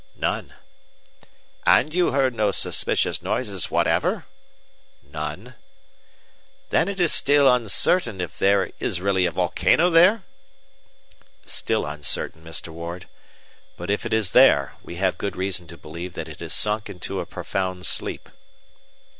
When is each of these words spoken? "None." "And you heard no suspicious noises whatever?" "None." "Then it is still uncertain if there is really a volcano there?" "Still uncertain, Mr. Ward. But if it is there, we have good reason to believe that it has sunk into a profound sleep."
"None." 0.15 0.55
"And 1.63 1.93
you 1.93 2.09
heard 2.09 2.33
no 2.33 2.49
suspicious 2.51 3.21
noises 3.21 3.69
whatever?" 3.69 4.25
"None." 5.03 5.53
"Then 6.71 6.87
it 6.87 6.99
is 6.99 7.13
still 7.13 7.47
uncertain 7.47 8.19
if 8.19 8.39
there 8.39 8.71
is 8.79 8.99
really 8.99 9.27
a 9.27 9.31
volcano 9.31 9.91
there?" 9.91 10.23
"Still 11.45 11.85
uncertain, 11.85 12.43
Mr. 12.43 12.69
Ward. 12.69 13.07
But 13.77 13.91
if 13.91 14.03
it 14.03 14.11
is 14.11 14.31
there, 14.31 14.73
we 14.81 14.95
have 14.95 15.19
good 15.19 15.35
reason 15.35 15.67
to 15.67 15.77
believe 15.77 16.15
that 16.15 16.27
it 16.27 16.39
has 16.39 16.51
sunk 16.55 16.89
into 16.89 17.19
a 17.19 17.27
profound 17.27 17.85
sleep." 17.85 18.27